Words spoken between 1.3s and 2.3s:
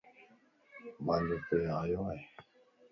پي آيو ا